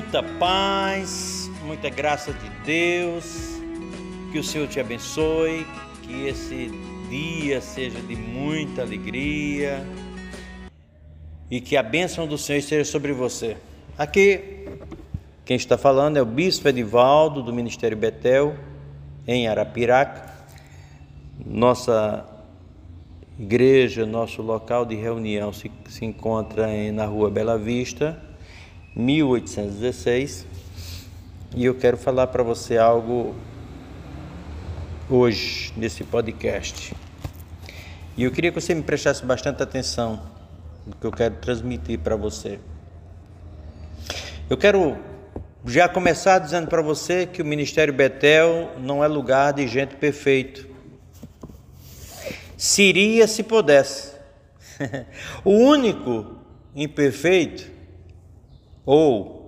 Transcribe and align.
muita 0.00 0.22
paz, 0.22 1.50
muita 1.62 1.90
graça 1.90 2.32
de 2.32 2.48
Deus, 2.64 3.60
que 4.32 4.38
o 4.38 4.42
Senhor 4.42 4.66
te 4.66 4.80
abençoe, 4.80 5.66
que 6.02 6.26
esse 6.26 6.70
dia 7.10 7.60
seja 7.60 8.00
de 8.00 8.16
muita 8.16 8.80
alegria 8.80 9.86
e 11.50 11.60
que 11.60 11.76
a 11.76 11.82
bênção 11.82 12.26
do 12.26 12.38
Senhor 12.38 12.60
esteja 12.60 12.90
sobre 12.90 13.12
você. 13.12 13.58
Aqui, 13.98 14.64
quem 15.44 15.58
está 15.58 15.76
falando 15.76 16.16
é 16.16 16.22
o 16.22 16.26
Bispo 16.26 16.66
Edivaldo, 16.66 17.42
do 17.42 17.52
Ministério 17.52 17.96
Betel, 17.96 18.56
em 19.26 19.48
Arapiraca. 19.48 20.32
Nossa 21.44 22.26
igreja, 23.38 24.06
nosso 24.06 24.40
local 24.40 24.86
de 24.86 24.94
reunião 24.94 25.52
se, 25.52 25.70
se 25.90 26.06
encontra 26.06 26.68
na 26.90 27.04
rua 27.04 27.30
Bela 27.30 27.58
Vista, 27.58 28.29
1816. 28.94 30.46
E 31.54 31.64
eu 31.64 31.74
quero 31.74 31.96
falar 31.96 32.28
para 32.28 32.42
você 32.42 32.76
algo 32.76 33.34
hoje 35.08 35.72
nesse 35.76 36.04
podcast. 36.04 36.94
E 38.16 38.24
eu 38.24 38.30
queria 38.30 38.50
que 38.52 38.60
você 38.60 38.74
me 38.74 38.82
prestasse 38.82 39.24
bastante 39.24 39.62
atenção 39.62 40.22
no 40.86 40.94
que 40.94 41.06
eu 41.06 41.12
quero 41.12 41.36
transmitir 41.36 41.98
para 41.98 42.16
você. 42.16 42.58
Eu 44.48 44.56
quero 44.56 44.98
já 45.64 45.88
começar 45.88 46.38
dizendo 46.38 46.66
para 46.66 46.82
você 46.82 47.26
que 47.26 47.42
o 47.42 47.44
Ministério 47.44 47.92
Betel 47.92 48.72
não 48.78 49.02
é 49.02 49.08
lugar 49.08 49.52
de 49.52 49.66
gente 49.66 49.96
perfeito. 49.96 50.68
Seria 52.56 53.26
se 53.26 53.42
pudesse. 53.42 54.12
o 55.44 55.50
único 55.50 56.36
imperfeito 56.74 57.70
ou 58.84 59.40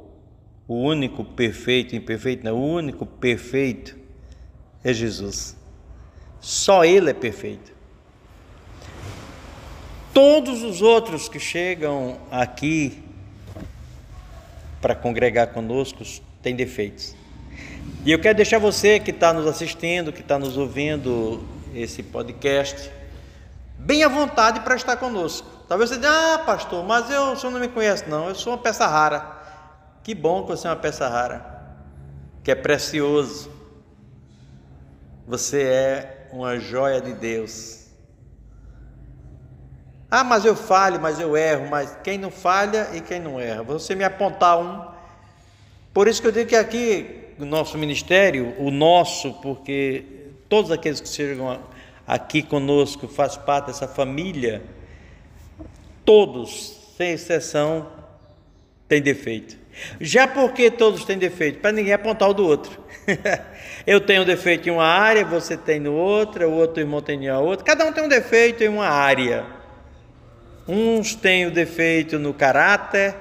o 0.68 0.74
único 0.74 1.24
perfeito, 1.24 1.96
imperfeito, 1.96 2.44
não, 2.44 2.56
o 2.56 2.74
único 2.74 3.04
perfeito 3.04 3.96
é 4.82 4.92
Jesus. 4.92 5.56
Só 6.40 6.84
Ele 6.84 7.10
é 7.10 7.14
perfeito. 7.14 7.72
Todos 10.12 10.62
os 10.62 10.82
outros 10.82 11.28
que 11.28 11.38
chegam 11.38 12.18
aqui 12.30 13.02
para 14.80 14.94
congregar 14.94 15.48
conosco 15.48 16.04
têm 16.42 16.56
defeitos. 16.56 17.14
E 18.04 18.10
eu 18.10 18.18
quero 18.18 18.36
deixar 18.36 18.58
você 18.58 18.98
que 18.98 19.12
está 19.12 19.32
nos 19.32 19.46
assistindo, 19.46 20.12
que 20.12 20.20
está 20.20 20.38
nos 20.38 20.56
ouvindo 20.56 21.46
esse 21.74 22.02
podcast, 22.02 22.90
bem 23.78 24.02
à 24.02 24.08
vontade 24.08 24.60
para 24.60 24.74
estar 24.74 24.96
conosco. 24.96 25.48
Talvez 25.72 25.88
você 25.88 25.96
diga, 25.96 26.34
ah, 26.34 26.38
pastor, 26.40 26.84
mas 26.84 27.08
eu, 27.10 27.32
o 27.32 27.36
senhor 27.36 27.50
não 27.50 27.58
me 27.58 27.66
conhece, 27.66 28.06
não, 28.06 28.28
eu 28.28 28.34
sou 28.34 28.52
uma 28.52 28.58
peça 28.58 28.86
rara. 28.86 29.24
Que 30.02 30.14
bom 30.14 30.42
que 30.42 30.50
você 30.50 30.66
é 30.66 30.70
uma 30.70 30.76
peça 30.76 31.08
rara, 31.08 31.64
que 32.44 32.50
é 32.50 32.54
precioso. 32.54 33.50
Você 35.26 35.62
é 35.62 36.28
uma 36.30 36.58
joia 36.58 37.00
de 37.00 37.14
Deus. 37.14 37.86
Ah, 40.10 40.22
mas 40.22 40.44
eu 40.44 40.54
falho, 40.54 41.00
mas 41.00 41.18
eu 41.18 41.34
erro, 41.38 41.66
mas 41.70 41.96
quem 42.04 42.18
não 42.18 42.30
falha 42.30 42.90
e 42.92 43.00
quem 43.00 43.18
não 43.18 43.40
erra? 43.40 43.62
Você 43.62 43.94
me 43.94 44.04
apontar 44.04 44.58
um. 44.58 44.84
Por 45.94 46.06
isso 46.06 46.20
que 46.20 46.28
eu 46.28 46.32
digo 46.32 46.50
que 46.50 46.56
aqui, 46.56 47.32
o 47.38 47.46
nosso 47.46 47.78
ministério, 47.78 48.54
o 48.58 48.70
nosso, 48.70 49.32
porque 49.40 50.34
todos 50.50 50.70
aqueles 50.70 51.00
que 51.00 51.08
chegam 51.08 51.58
aqui 52.06 52.42
conosco 52.42 53.08
faz 53.08 53.38
parte 53.38 53.68
dessa 53.68 53.88
família, 53.88 54.62
todos, 56.04 56.78
sem 56.96 57.12
exceção, 57.12 57.88
têm 58.88 59.00
defeito. 59.00 59.56
Já 60.00 60.26
porque 60.26 60.70
todos 60.70 61.04
têm 61.04 61.18
defeito, 61.18 61.60
para 61.60 61.72
ninguém 61.72 61.92
apontar 61.92 62.28
o 62.28 62.34
do 62.34 62.46
outro. 62.46 62.78
Eu 63.86 64.00
tenho 64.00 64.24
defeito 64.24 64.68
em 64.68 64.72
uma 64.72 64.84
área, 64.84 65.24
você 65.24 65.56
tem 65.56 65.80
no 65.80 65.92
outra, 65.92 66.48
o 66.48 66.52
outro 66.52 66.80
irmão 66.80 67.00
tem 67.00 67.24
em 67.24 67.30
outra. 67.30 67.64
Cada 67.64 67.84
um 67.84 67.92
tem 67.92 68.04
um 68.04 68.08
defeito 68.08 68.62
em 68.62 68.68
uma 68.68 68.86
área. 68.86 69.44
Uns 70.68 71.14
têm 71.14 71.46
o 71.46 71.50
defeito 71.50 72.18
no 72.18 72.32
caráter, 72.32 73.14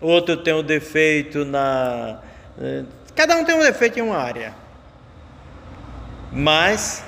outro 0.00 0.36
tem 0.36 0.54
o 0.54 0.62
defeito 0.62 1.44
na. 1.44 2.20
Eh, 2.60 2.84
cada 3.14 3.36
um 3.36 3.44
tem 3.44 3.56
um 3.56 3.60
defeito 3.60 3.98
em 3.98 4.02
uma 4.02 4.16
área. 4.16 4.54
Mas 6.30 7.04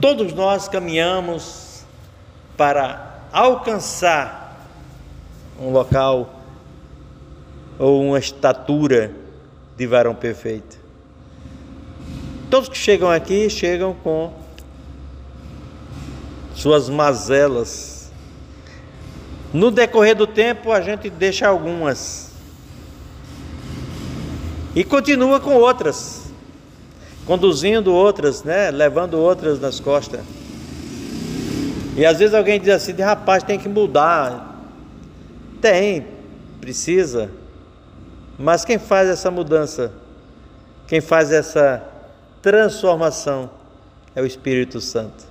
todos 0.00 0.32
nós 0.32 0.68
caminhamos 0.68 1.84
para 2.56 3.15
alcançar 3.36 4.66
um 5.60 5.70
local 5.70 6.40
ou 7.78 8.02
uma 8.02 8.18
estatura 8.18 9.12
de 9.76 9.86
varão 9.86 10.14
perfeito. 10.14 10.78
Todos 12.48 12.70
que 12.70 12.78
chegam 12.78 13.10
aqui 13.10 13.50
chegam 13.50 13.94
com 14.02 14.32
suas 16.54 16.88
mazelas. 16.88 18.10
No 19.52 19.70
decorrer 19.70 20.16
do 20.16 20.26
tempo, 20.26 20.72
a 20.72 20.80
gente 20.80 21.10
deixa 21.10 21.46
algumas 21.46 22.30
e 24.74 24.82
continua 24.82 25.40
com 25.40 25.54
outras, 25.56 26.30
conduzindo 27.26 27.92
outras, 27.92 28.42
né? 28.42 28.70
levando 28.70 29.18
outras 29.18 29.60
nas 29.60 29.78
costas. 29.78 30.45
E 31.96 32.04
às 32.04 32.18
vezes 32.18 32.34
alguém 32.34 32.60
diz 32.60 32.68
assim: 32.68 32.92
rapaz, 33.00 33.42
tem 33.42 33.58
que 33.58 33.68
mudar. 33.68 34.54
Tem, 35.60 36.06
precisa. 36.60 37.30
Mas 38.38 38.64
quem 38.64 38.78
faz 38.78 39.08
essa 39.08 39.30
mudança, 39.30 39.90
quem 40.86 41.00
faz 41.00 41.32
essa 41.32 41.82
transformação 42.42 43.50
é 44.14 44.20
o 44.20 44.26
Espírito 44.26 44.78
Santo. 44.78 45.24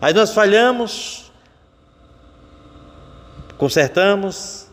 Aí 0.00 0.12
nós 0.12 0.32
falhamos, 0.32 1.30
consertamos, 3.56 4.66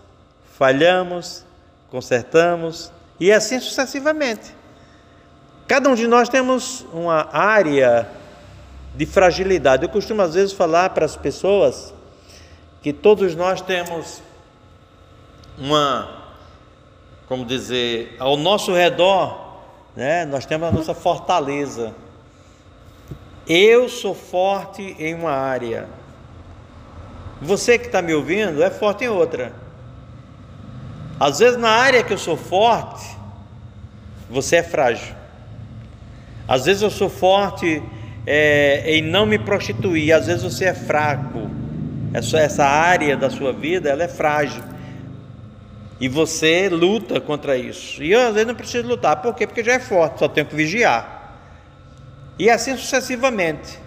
falhamos, 0.57 1.45
consertamos 1.89 2.91
e 3.19 3.31
assim 3.31 3.59
sucessivamente. 3.59 4.55
Cada 5.67 5.87
um 5.87 5.95
de 5.95 6.07
nós 6.07 6.29
temos 6.29 6.85
uma 6.91 7.29
área 7.31 8.07
de 8.95 9.05
fragilidade. 9.05 9.83
Eu 9.83 9.89
costumo 9.89 10.21
às 10.21 10.33
vezes 10.33 10.53
falar 10.53 10.91
para 10.91 11.05
as 11.05 11.15
pessoas 11.15 11.93
que 12.81 12.93
todos 12.93 13.35
nós 13.35 13.61
temos 13.61 14.21
uma 15.57 16.25
como 17.27 17.45
dizer, 17.45 18.15
ao 18.19 18.37
nosso 18.37 18.73
redor, 18.73 19.57
né, 19.95 20.25
nós 20.25 20.45
temos 20.45 20.67
a 20.67 20.71
nossa 20.71 20.93
fortaleza. 20.93 21.93
Eu 23.47 23.89
sou 23.89 24.13
forte 24.13 24.95
em 24.99 25.15
uma 25.15 25.31
área. 25.31 25.87
Você 27.41 27.77
que 27.77 27.87
está 27.87 28.01
me 28.01 28.13
ouvindo 28.13 28.63
é 28.63 28.69
forte 28.69 29.05
em 29.05 29.09
outra. 29.09 29.53
Às 31.19 31.39
vezes, 31.39 31.57
na 31.57 31.69
área 31.69 32.03
que 32.03 32.13
eu 32.13 32.17
sou 32.17 32.37
forte, 32.37 33.05
você 34.29 34.57
é 34.57 34.63
frágil. 34.63 35.15
Às 36.47 36.65
vezes, 36.65 36.81
eu 36.81 36.91
sou 36.91 37.09
forte 37.09 37.81
é, 38.25 38.83
em 38.95 39.01
não 39.01 39.25
me 39.25 39.37
prostituir. 39.37 40.13
Às 40.13 40.27
vezes, 40.27 40.43
você 40.43 40.65
é 40.65 40.73
fraco. 40.73 41.49
Essa, 42.13 42.39
essa 42.39 42.65
área 42.65 43.17
da 43.17 43.29
sua 43.29 43.51
vida 43.51 43.89
ela 43.89 44.03
é 44.03 44.07
frágil. 44.07 44.63
E 45.99 46.07
você 46.07 46.69
luta 46.69 47.21
contra 47.21 47.57
isso. 47.57 48.03
E 48.03 48.11
eu 48.11 48.27
às 48.27 48.33
vezes 48.33 48.47
não 48.47 48.55
preciso 48.55 48.87
lutar. 48.87 49.21
Por 49.21 49.33
quê? 49.33 49.47
Porque 49.47 49.63
já 49.63 49.73
é 49.73 49.79
forte, 49.79 50.19
só 50.19 50.27
tenho 50.27 50.47
que 50.47 50.55
vigiar. 50.55 51.39
E 52.37 52.49
assim 52.49 52.75
sucessivamente. 52.75 53.79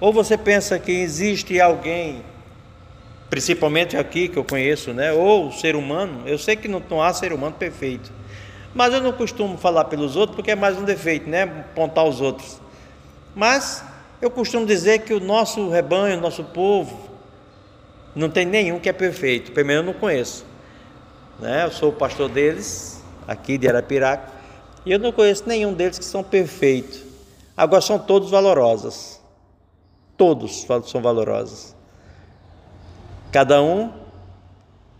Ou 0.00 0.12
você 0.12 0.36
pensa 0.36 0.78
que 0.78 0.90
existe 0.90 1.60
alguém, 1.60 2.22
principalmente 3.28 3.96
aqui 3.96 4.28
que 4.28 4.36
eu 4.36 4.44
conheço, 4.44 4.92
né? 4.92 5.12
Ou 5.12 5.52
ser 5.52 5.76
humano, 5.76 6.22
eu 6.26 6.38
sei 6.38 6.56
que 6.56 6.66
não, 6.66 6.82
não 6.88 7.02
há 7.02 7.12
ser 7.12 7.32
humano 7.32 7.54
perfeito. 7.56 8.10
Mas 8.74 8.94
eu 8.94 9.00
não 9.00 9.12
costumo 9.12 9.58
falar 9.58 9.84
pelos 9.84 10.16
outros 10.16 10.36
porque 10.36 10.52
é 10.52 10.56
mais 10.56 10.78
um 10.78 10.84
defeito, 10.84 11.28
né? 11.28 11.42
Apontar 11.42 12.04
os 12.04 12.20
outros. 12.20 12.60
Mas 13.34 13.84
eu 14.20 14.30
costumo 14.30 14.66
dizer 14.66 15.00
que 15.00 15.14
o 15.14 15.20
nosso 15.20 15.68
rebanho, 15.68 16.18
o 16.18 16.20
nosso 16.20 16.44
povo, 16.44 17.10
não 18.14 18.28
tem 18.28 18.44
nenhum 18.44 18.78
que 18.78 18.88
é 18.88 18.92
perfeito. 18.92 19.52
Primeiro 19.52 19.82
eu 19.82 19.86
não 19.86 19.94
conheço. 19.94 20.44
Né? 21.38 21.64
Eu 21.64 21.70
sou 21.70 21.90
o 21.90 21.92
pastor 21.92 22.28
deles, 22.28 23.02
aqui 23.26 23.56
de 23.56 23.68
Arapiraca, 23.68 24.30
e 24.84 24.92
eu 24.92 24.98
não 24.98 25.12
conheço 25.12 25.44
nenhum 25.46 25.72
deles 25.72 25.98
que 25.98 26.04
são 26.04 26.22
perfeitos. 26.22 27.02
Agora 27.56 27.80
são 27.80 27.98
todos 27.98 28.30
valorosos. 28.30 29.20
Todos 30.16 30.66
são 30.86 31.00
valorosos. 31.00 31.74
Cada 33.32 33.62
um 33.62 33.92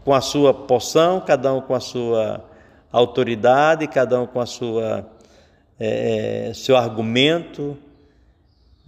com 0.04 0.14
a 0.14 0.20
sua 0.20 0.54
porção, 0.54 1.20
cada 1.20 1.52
um 1.52 1.60
com 1.60 1.74
a 1.74 1.80
sua 1.80 2.44
autoridade, 2.90 3.86
cada 3.86 4.20
um 4.20 4.26
com 4.26 4.40
a 4.40 4.46
sua 4.46 5.06
é, 5.78 6.52
seu 6.54 6.76
argumento. 6.76 7.76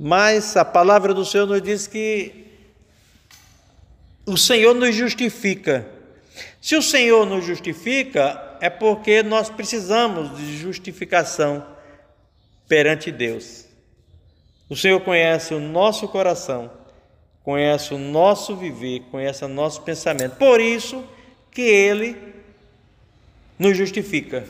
Mas 0.05 0.57
a 0.57 0.65
palavra 0.65 1.15
do 1.15 1.25
Senhor 1.25 1.47
nos 1.47 1.63
diz 1.63 1.87
que 1.87 2.47
o 4.27 4.37
Senhor 4.37 4.75
nos 4.75 4.95
justifica 4.95 5.89
se 6.63 6.77
o 6.77 6.83
Senhor 6.83 7.27
nos 7.27 7.45
justifica, 7.45 8.57
é 8.61 8.71
porque 8.71 9.23
nós 9.23 9.51
precisamos 9.51 10.37
de 10.37 10.57
justificação 10.57 11.67
perante 12.69 13.11
Deus. 13.11 13.67
O 14.69 14.77
Senhor 14.77 15.01
conhece 15.01 15.55
o 15.55 15.59
nosso 15.59 16.07
coração, 16.07 16.71
conhece 17.43 17.93
o 17.93 17.99
nosso 17.99 18.55
viver, 18.55 19.01
conhece 19.11 19.45
o 19.45 19.49
nosso 19.49 19.83
pensamento. 19.83 20.37
Por 20.37 20.61
isso 20.61 21.05
que 21.51 21.63
Ele 21.63 22.17
nos 23.59 23.77
justifica. 23.77 24.45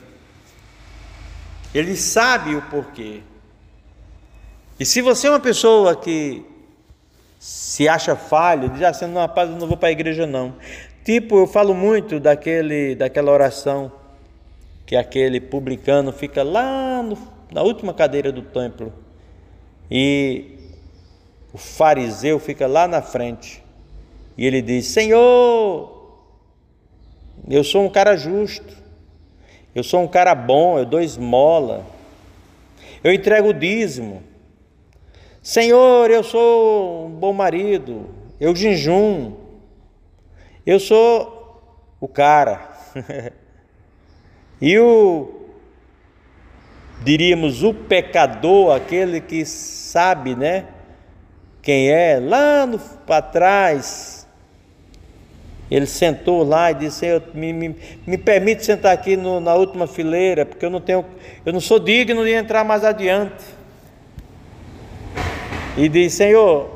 Ele 1.73 1.97
sabe 1.97 2.55
o 2.55 2.61
porquê. 2.69 3.21
E 4.79 4.85
se 4.85 5.01
você 5.01 5.27
é 5.27 5.29
uma 5.29 5.39
pessoa 5.39 5.95
que 5.95 6.45
se 7.39 7.87
acha 7.87 8.15
falho, 8.15 8.69
diz 8.69 8.81
assim, 8.83 9.05
não, 9.05 9.21
rapaz, 9.21 9.49
eu 9.49 9.57
não 9.57 9.67
vou 9.67 9.77
para 9.77 9.89
a 9.89 9.91
igreja 9.91 10.25
não. 10.25 10.55
Tipo, 11.03 11.39
eu 11.39 11.47
falo 11.47 11.73
muito 11.73 12.19
daquele, 12.19 12.95
daquela 12.95 13.31
oração 13.31 13.91
que 14.85 14.95
aquele 14.95 15.39
publicano 15.39 16.11
fica 16.11 16.43
lá 16.43 17.03
no, 17.03 17.17
na 17.51 17.61
última 17.61 17.93
cadeira 17.93 18.31
do 18.31 18.41
templo 18.41 18.93
e 19.91 20.57
o 21.53 21.57
fariseu 21.57 22.39
fica 22.39 22.65
lá 22.65 22.87
na 22.87 23.01
frente 23.01 23.63
e 24.37 24.45
ele 24.45 24.61
diz: 24.61 24.87
Senhor, 24.87 25.91
eu 27.49 27.63
sou 27.63 27.85
um 27.85 27.89
cara 27.89 28.15
justo, 28.15 28.75
eu 29.75 29.83
sou 29.83 30.01
um 30.01 30.07
cara 30.07 30.33
bom, 30.33 30.79
eu 30.79 30.85
dou 30.85 31.01
esmola, 31.01 31.85
eu 33.03 33.13
entrego 33.13 33.49
o 33.49 33.53
dízimo. 33.53 34.23
Senhor, 35.43 36.09
eu 36.09 36.23
sou 36.23 37.07
um 37.07 37.09
bom 37.09 37.33
marido, 37.33 38.09
eu 38.39 38.55
jejum, 38.55 39.33
eu 40.65 40.79
sou 40.79 41.61
o 41.99 42.07
cara. 42.07 42.69
e 44.61 44.79
o, 44.79 45.49
diríamos, 47.03 47.61
o 47.61 47.73
pecador, 47.73 48.73
aquele 48.73 49.19
que 49.19 49.45
sabe, 49.45 50.33
né? 50.33 50.67
Quem 51.61 51.89
é, 51.89 52.21
lá 52.21 52.65
para 53.05 53.21
trás, 53.21 54.25
ele 55.69 55.87
sentou 55.87 56.45
lá 56.45 56.71
e 56.71 56.75
disse: 56.75 56.99
Senhor, 56.99 57.21
me, 57.33 57.51
me, 57.51 57.75
me 58.07 58.17
permite 58.17 58.63
sentar 58.63 58.93
aqui 58.93 59.17
no, 59.17 59.41
na 59.41 59.55
última 59.55 59.87
fileira, 59.87 60.45
porque 60.45 60.65
eu 60.65 60.69
não 60.69 60.79
tenho, 60.79 61.03
eu 61.45 61.51
não 61.51 61.59
sou 61.59 61.79
digno 61.79 62.23
de 62.23 62.31
entrar 62.31 62.63
mais 62.63 62.85
adiante 62.85 63.43
e 65.77 65.89
diz: 65.89 66.13
Senhor, 66.13 66.69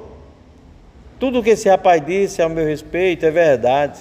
tudo 1.20 1.44
que 1.44 1.52
esse 1.52 1.70
rapaz 1.70 2.04
disse 2.06 2.42
ao 2.42 2.50
meu 2.50 2.66
respeito 2.66 3.26
é 3.26 3.32
verdade. 3.32 4.00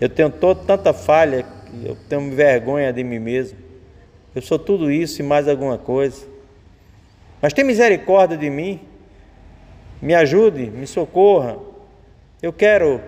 Eu 0.00 0.08
tenho 0.08 0.30
todo, 0.30 0.64
tanta 0.64 0.92
falha, 0.92 1.46
eu 1.84 1.96
tenho 2.08 2.30
vergonha 2.34 2.92
de 2.92 3.04
mim 3.04 3.18
mesmo. 3.18 3.58
Eu 4.34 4.42
sou 4.42 4.58
tudo 4.58 4.90
isso 4.90 5.20
e 5.20 5.24
mais 5.24 5.46
alguma 5.46 5.78
coisa. 5.78 6.26
Mas 7.40 7.52
tem 7.52 7.64
misericórdia 7.64 8.36
de 8.36 8.50
mim. 8.50 8.80
Me 10.00 10.14
ajude, 10.14 10.70
me 10.70 10.86
socorra. 10.86 11.58
Eu 12.42 12.52
quero 12.52 13.00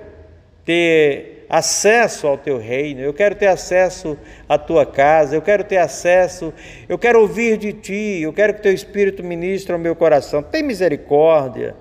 ter 0.65 1.34
acesso 1.49 2.27
ao 2.27 2.39
teu 2.39 2.59
reino, 2.59 3.01
eu 3.01 3.13
quero 3.13 3.35
ter 3.35 3.47
acesso 3.47 4.17
à 4.49 4.59
tua 4.59 4.85
casa, 4.85 5.37
eu 5.37 5.43
quero 5.43 5.65
ter 5.65 5.79
acesso, 5.79 6.53
eu 6.89 6.99
quero 6.99 7.21
ouvir 7.21 7.57
de 7.57 7.73
ti, 7.73 8.21
eu 8.23 8.33
quero 8.33 8.55
que 8.55 8.63
teu 8.63 8.73
Espírito 8.73 9.23
ministre 9.23 9.73
ao 9.73 9.79
meu 9.79 9.95
coração. 9.95 10.43
Tem 10.43 10.63
misericórdia. 10.63 11.75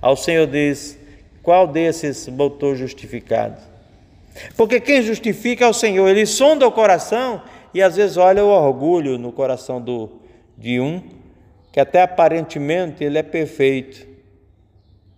Ao 0.00 0.16
Senhor 0.16 0.46
diz: 0.46 0.98
qual 1.42 1.66
desses 1.66 2.28
voltou 2.28 2.74
justificado? 2.74 3.60
Porque 4.56 4.80
quem 4.80 5.02
justifica 5.02 5.64
é 5.64 5.68
o 5.68 5.72
Senhor, 5.72 6.08
ele 6.08 6.26
sonda 6.26 6.66
o 6.66 6.72
coração 6.72 7.42
e 7.74 7.82
às 7.82 7.96
vezes 7.96 8.16
olha 8.16 8.44
o 8.44 8.48
orgulho 8.48 9.18
no 9.18 9.32
coração 9.32 9.80
do, 9.80 10.20
de 10.56 10.80
um, 10.80 11.02
que 11.70 11.80
até 11.80 12.02
aparentemente 12.02 13.02
ele 13.02 13.18
é 13.18 13.22
perfeito, 13.22 14.06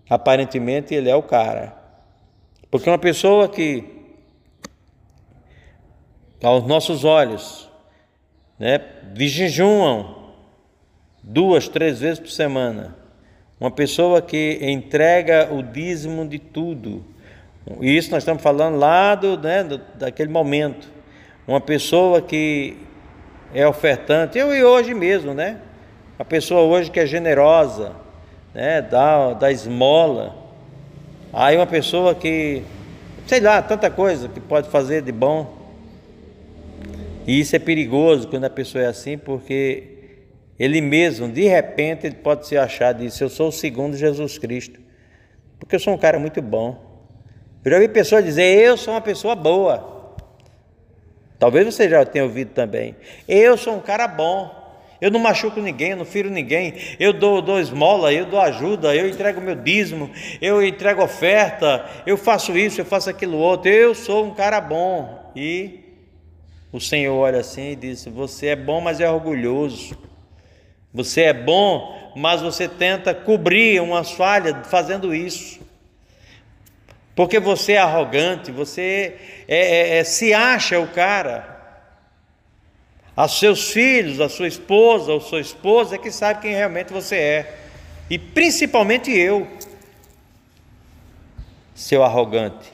aparentemente 0.09 0.95
ele 0.95 1.09
é 1.09 1.17
o 1.17 1.23
cara. 1.23 1.84
Porque 2.75 2.91
uma 2.91 2.99
pessoa 2.99 3.49
que, 3.49 3.85
aos 6.43 6.67
nossos 6.67 7.05
olhos, 7.05 7.71
né, 8.59 8.81
jejuam 9.17 10.33
duas, 11.23 11.69
três 11.69 12.01
vezes 12.01 12.19
por 12.19 12.31
semana, 12.31 12.97
uma 13.61 13.71
pessoa 13.71 14.21
que 14.21 14.59
entrega 14.61 15.55
o 15.55 15.63
dízimo 15.63 16.27
de 16.27 16.41
tudo, 16.41 17.05
e 17.81 17.97
isso 17.97 18.11
nós 18.11 18.25
estamos 18.25 18.43
falando 18.43 18.77
lá 18.77 19.15
do, 19.15 19.39
né, 19.39 19.63
do, 19.63 19.79
daquele 19.95 20.33
momento, 20.33 20.91
uma 21.47 21.61
pessoa 21.61 22.21
que 22.21 22.77
é 23.55 23.65
ofertante, 23.69 24.37
eu 24.37 24.53
e 24.53 24.65
hoje 24.65 24.95
mesmo, 24.95 25.33
né? 25.33 25.61
A 26.19 26.25
pessoa 26.25 26.63
hoje 26.63 26.91
que 26.91 26.99
é 26.99 27.07
generosa, 27.07 27.93
né, 28.53 28.83
dá, 28.83 29.33
dá 29.33 29.53
esmola, 29.53 30.44
Aí 31.37 31.57
uma 31.57 31.67
pessoa 31.67 32.15
que, 32.15 32.63
sei 33.27 33.41
lá, 33.41 33.61
tanta 33.61 33.91
coisa 33.91 34.29
que 34.29 34.39
pode 34.39 34.69
fazer 34.71 35.03
de 35.03 35.11
bom. 35.11 35.53
E 37.27 37.41
isso 37.41 37.57
é 37.57 37.59
perigoso 37.59 38.29
quando 38.29 38.45
a 38.45 38.51
pessoa 38.51 38.85
é 38.85 38.87
assim, 38.87 39.19
porque 39.19 39.95
ele 40.57 40.81
mesmo, 40.81 41.29
de 41.29 41.43
repente, 41.43 42.07
ele 42.07 42.15
pode 42.15 42.47
se 42.47 42.57
achar 42.57 42.95
disso, 42.95 43.25
eu 43.25 43.29
sou 43.29 43.49
o 43.49 43.53
segundo 43.53 43.97
Jesus 43.97 44.39
Cristo. 44.39 44.79
Porque 45.59 45.75
eu 45.75 45.81
sou 45.81 45.95
um 45.95 45.99
cara 45.99 46.21
muito 46.21 46.41
bom. 46.41 47.11
Eu 47.65 47.71
já 47.73 47.79
vi 47.81 47.89
pessoas 47.89 48.25
dizer, 48.25 48.45
eu 48.45 48.77
sou 48.77 48.95
uma 48.95 49.01
pessoa 49.01 49.35
boa. 49.35 50.13
Talvez 51.37 51.67
você 51.67 51.89
já 51.89 52.05
tenha 52.05 52.25
ouvido 52.25 52.53
também. 52.53 52.95
Eu 53.27 53.57
sou 53.57 53.75
um 53.75 53.81
cara 53.81 54.07
bom. 54.07 54.64
Eu 55.05 55.11
não 55.11 55.21
machuco 55.21 55.61
ninguém, 55.61 55.91
eu 55.91 55.99
não 55.99 56.05
firo 56.07 56.31
ninguém. 56.31 56.73
Eu 56.99 57.13
dou, 57.13 57.43
dou 57.43 57.61
esmola, 57.61 58.11
eu 58.11 58.25
dou 58.25 58.41
ajuda, 58.41 58.97
eu 58.97 59.07
entrego 59.07 59.39
meu 59.39 59.55
dízimo, 59.55 60.11
eu 60.41 60.65
entrego 60.65 61.03
oferta, 61.05 61.85
eu 62.07 62.17
faço 62.17 62.57
isso, 62.57 62.81
eu 62.81 62.87
faço 62.87 63.11
aquilo 63.11 63.37
outro. 63.37 63.71
Eu 63.71 63.95
sou 63.95 64.25
um 64.25 64.33
cara 64.33 64.63
bom. 64.63 65.31
E 65.37 65.81
o 66.73 66.81
Senhor 66.81 67.15
olha 67.15 67.41
assim 67.41 67.73
e 67.73 67.77
diz: 67.77 68.07
Você 68.07 68.47
é 68.47 68.57
bom, 68.57 68.81
mas 68.81 68.99
é 68.99 69.11
orgulhoso. 69.11 69.95
Você 70.91 71.21
é 71.21 71.35
bom, 71.35 72.15
mas 72.17 72.41
você 72.41 72.67
tenta 72.67 73.15
cobrir 73.15 73.83
umas 73.83 74.11
falhas 74.11 74.57
fazendo 74.69 75.15
isso. 75.15 75.61
Porque 77.15 77.39
você 77.39 77.73
é 77.73 77.79
arrogante, 77.79 78.51
você 78.51 79.17
é, 79.47 79.59
é, 79.59 79.99
é, 79.99 80.05
se 80.05 80.33
acha 80.33 80.81
o 80.81 80.89
cara 80.89 81.54
a 83.17 83.29
seus 83.29 83.71
filhos, 83.71 84.21
a 84.21 84.29
sua 84.29 84.49
esposa 84.49 85.13
ou 85.13 85.21
sua 85.21 85.41
esposa 85.41 85.95
é 85.95 85.99
que 85.99 86.11
sabe 86.11 86.43
quem 86.43 86.53
realmente 86.53 86.93
você 86.93 87.17
é. 87.17 87.59
E 88.11 88.19
principalmente 88.19 89.11
eu, 89.11 89.47
seu 91.75 92.03
arrogante. 92.03 92.73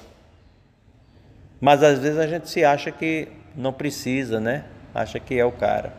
Mas 1.60 1.82
às 1.82 1.98
vezes 1.98 2.18
a 2.18 2.26
gente 2.26 2.48
se 2.48 2.64
acha 2.64 2.90
que 2.90 3.28
não 3.54 3.72
precisa, 3.72 4.40
né? 4.40 4.64
Acha 4.94 5.20
que 5.20 5.38
é 5.38 5.44
o 5.44 5.52
cara. 5.52 5.92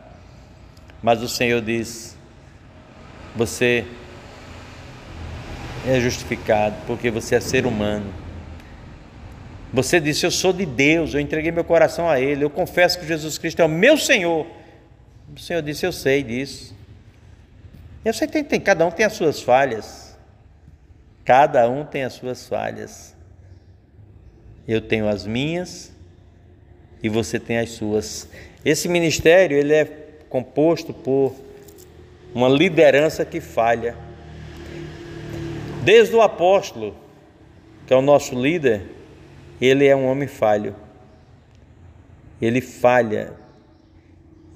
Mas 1.02 1.22
o 1.22 1.28
Senhor 1.28 1.62
diz: 1.62 2.16
você 3.34 3.86
é 5.86 6.00
justificado 6.00 6.74
porque 6.86 7.10
você 7.10 7.36
é 7.36 7.40
ser 7.40 7.64
humano. 7.64 8.21
Você 9.72 9.98
disse: 9.98 10.26
Eu 10.26 10.30
sou 10.30 10.52
de 10.52 10.66
Deus, 10.66 11.14
eu 11.14 11.20
entreguei 11.20 11.50
meu 11.50 11.64
coração 11.64 12.08
a 12.08 12.20
Ele, 12.20 12.44
eu 12.44 12.50
confesso 12.50 12.98
que 12.98 13.06
Jesus 13.06 13.38
Cristo 13.38 13.60
é 13.60 13.64
o 13.64 13.68
meu 13.68 13.96
Senhor. 13.96 14.46
O 15.34 15.40
Senhor 15.40 15.62
disse: 15.62 15.86
Eu 15.86 15.92
sei 15.92 16.22
disso. 16.22 16.76
Eu 18.04 18.12
sei 18.12 18.26
que 18.26 18.32
tem, 18.32 18.44
tem, 18.44 18.60
cada 18.60 18.84
um 18.84 18.90
tem 18.90 19.06
as 19.06 19.12
suas 19.12 19.40
falhas. 19.40 20.18
Cada 21.24 21.68
um 21.68 21.84
tem 21.84 22.02
as 22.02 22.14
suas 22.14 22.48
falhas. 22.48 23.14
Eu 24.66 24.80
tenho 24.80 25.08
as 25.08 25.26
minhas 25.26 25.92
e 27.02 27.08
você 27.08 27.38
tem 27.38 27.58
as 27.58 27.70
suas. 27.70 28.28
Esse 28.64 28.88
ministério 28.88 29.56
ele 29.56 29.72
é 29.72 29.84
composto 30.28 30.92
por 30.92 31.34
uma 32.34 32.48
liderança 32.48 33.24
que 33.24 33.40
falha. 33.40 33.96
Desde 35.84 36.14
o 36.14 36.22
apóstolo, 36.22 36.96
que 37.86 37.92
é 37.92 37.96
o 37.96 38.02
nosso 38.02 38.40
líder, 38.40 38.82
ele 39.66 39.86
é 39.86 39.94
um 39.94 40.06
homem 40.06 40.26
falho. 40.26 40.74
Ele 42.40 42.60
falha. 42.60 43.34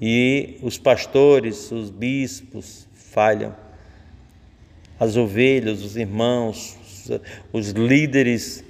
E 0.01 0.57
os 0.61 0.77
pastores, 0.77 1.71
os 1.71 1.89
bispos 1.89 2.85
falham. 2.93 3.55
As 4.99 5.15
ovelhas, 5.15 5.81
os 5.81 5.95
irmãos, 5.95 6.77
os 7.53 7.69
líderes, 7.69 8.65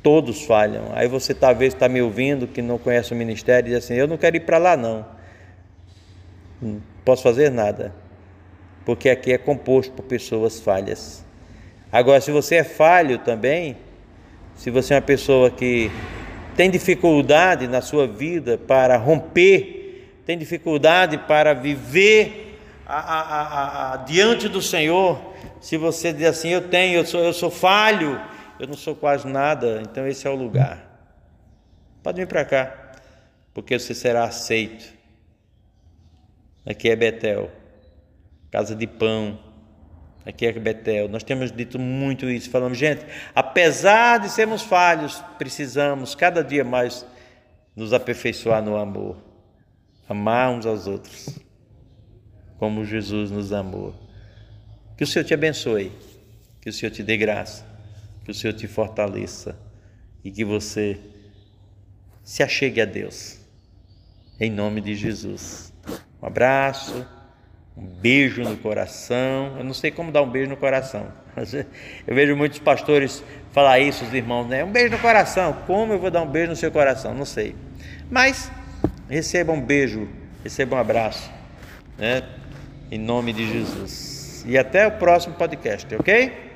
todos 0.00 0.42
falham. 0.44 0.92
Aí 0.94 1.08
você 1.08 1.34
talvez 1.34 1.74
está 1.74 1.88
me 1.88 2.00
ouvindo 2.00 2.46
que 2.46 2.62
não 2.62 2.78
conhece 2.78 3.12
o 3.12 3.16
ministério 3.16 3.66
e 3.68 3.74
diz 3.74 3.84
assim: 3.84 3.94
Eu 3.94 4.06
não 4.06 4.16
quero 4.16 4.36
ir 4.36 4.40
para 4.40 4.58
lá, 4.58 4.76
não. 4.76 5.04
Não 6.62 6.80
posso 7.04 7.24
fazer 7.24 7.50
nada. 7.50 7.92
Porque 8.84 9.10
aqui 9.10 9.32
é 9.32 9.38
composto 9.38 9.92
por 9.92 10.04
pessoas 10.04 10.60
falhas. 10.60 11.24
Agora, 11.90 12.20
se 12.20 12.30
você 12.30 12.56
é 12.56 12.64
falho 12.64 13.18
também, 13.18 13.76
se 14.60 14.70
você 14.70 14.92
é 14.92 14.96
uma 14.96 15.02
pessoa 15.02 15.50
que 15.50 15.90
tem 16.54 16.70
dificuldade 16.70 17.66
na 17.66 17.80
sua 17.80 18.06
vida 18.06 18.58
para 18.58 18.94
romper, 18.98 20.20
tem 20.26 20.36
dificuldade 20.36 21.16
para 21.16 21.54
viver 21.54 22.60
a, 22.86 22.98
a, 22.98 23.94
a, 23.94 23.96
diante 23.96 24.50
do 24.50 24.60
Senhor, 24.60 25.18
se 25.62 25.78
você 25.78 26.12
diz 26.12 26.26
assim, 26.26 26.50
eu 26.50 26.68
tenho, 26.68 26.98
eu 26.98 27.06
sou, 27.06 27.24
eu 27.24 27.32
sou 27.32 27.50
falho, 27.50 28.20
eu 28.58 28.66
não 28.66 28.74
sou 28.74 28.94
quase 28.94 29.26
nada, 29.26 29.80
então 29.80 30.06
esse 30.06 30.26
é 30.26 30.30
o 30.30 30.34
lugar. 30.34 31.08
Pode 32.02 32.20
vir 32.20 32.28
para 32.28 32.44
cá, 32.44 32.92
porque 33.54 33.78
você 33.78 33.94
será 33.94 34.24
aceito. 34.24 34.92
Aqui 36.66 36.90
é 36.90 36.96
Betel, 36.96 37.50
casa 38.50 38.76
de 38.76 38.86
pão. 38.86 39.38
Aqui 40.24 40.46
é 40.46 40.52
Betel. 40.52 41.08
Nós 41.08 41.22
temos 41.22 41.50
dito 41.50 41.78
muito 41.78 42.28
isso. 42.28 42.50
Falamos, 42.50 42.76
gente, 42.76 43.04
apesar 43.34 44.18
de 44.18 44.28
sermos 44.28 44.62
falhos, 44.62 45.22
precisamos 45.38 46.14
cada 46.14 46.44
dia 46.44 46.64
mais 46.64 47.06
nos 47.74 47.92
aperfeiçoar 47.92 48.62
no 48.62 48.76
amor, 48.76 49.16
amar 50.08 50.50
uns 50.50 50.66
aos 50.66 50.86
outros, 50.86 51.38
como 52.58 52.84
Jesus 52.84 53.30
nos 53.30 53.52
amou. 53.52 53.94
Que 54.96 55.04
o 55.04 55.06
Senhor 55.06 55.24
te 55.24 55.32
abençoe, 55.32 55.90
que 56.60 56.68
o 56.68 56.72
Senhor 56.72 56.90
te 56.90 57.02
dê 57.02 57.16
graça, 57.16 57.64
que 58.24 58.30
o 58.30 58.34
Senhor 58.34 58.52
te 58.52 58.66
fortaleça 58.66 59.58
e 60.22 60.30
que 60.30 60.44
você 60.44 61.00
se 62.22 62.42
achegue 62.42 62.82
a 62.82 62.84
Deus. 62.84 63.38
Em 64.38 64.50
nome 64.50 64.80
de 64.82 64.94
Jesus. 64.94 65.72
Um 66.22 66.26
abraço, 66.26 67.06
um 67.76 67.84
beijo 67.84 68.42
no 68.42 68.56
coração. 68.56 69.56
Eu 69.58 69.64
não 69.64 69.74
sei 69.74 69.90
como 69.90 70.12
dar 70.12 70.22
um 70.22 70.30
beijo 70.30 70.50
no 70.50 70.56
coração. 70.56 71.08
Eu 72.06 72.14
vejo 72.14 72.36
muitos 72.36 72.58
pastores 72.58 73.22
falar 73.52 73.78
isso, 73.78 74.04
os 74.04 74.12
irmãos, 74.12 74.46
né? 74.46 74.64
Um 74.64 74.70
beijo 74.70 74.90
no 74.90 74.98
coração. 74.98 75.52
Como 75.66 75.92
eu 75.92 75.98
vou 75.98 76.10
dar 76.10 76.22
um 76.22 76.26
beijo 76.26 76.50
no 76.50 76.56
seu 76.56 76.70
coração? 76.70 77.14
Não 77.14 77.24
sei. 77.24 77.54
Mas 78.10 78.50
receba 79.08 79.52
um 79.52 79.60
beijo, 79.60 80.08
receba 80.42 80.76
um 80.76 80.78
abraço, 80.78 81.30
né? 81.96 82.22
Em 82.90 82.98
nome 82.98 83.32
de 83.32 83.46
Jesus. 83.46 84.44
E 84.46 84.58
até 84.58 84.86
o 84.86 84.92
próximo 84.92 85.34
podcast, 85.34 85.94
ok? 85.94 86.49